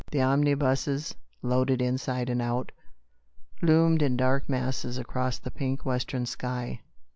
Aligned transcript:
The 0.09 0.23
omni 0.23 0.55
buses, 0.55 1.13
loaded 1.43 1.79
inside 1.79 2.27
and 2.31 2.41
out, 2.41 2.71
loomed 3.61 4.01
in 4.01 4.17
dark 4.17 4.49
masses 4.49 4.97
against 4.97 5.43
the 5.43 5.51
pink 5.51 5.85
western 5.85 6.25
sky. 6.25 6.81